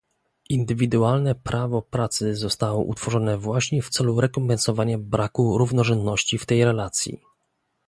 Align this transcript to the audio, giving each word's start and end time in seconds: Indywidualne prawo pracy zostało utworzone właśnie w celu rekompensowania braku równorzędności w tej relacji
Indywidualne 0.49 1.35
prawo 1.35 1.81
pracy 1.81 2.35
zostało 2.35 2.83
utworzone 2.83 3.37
właśnie 3.37 3.81
w 3.81 3.89
celu 3.89 4.21
rekompensowania 4.21 4.97
braku 4.97 5.57
równorzędności 5.57 6.37
w 6.37 6.45
tej 6.45 6.65
relacji 6.65 7.21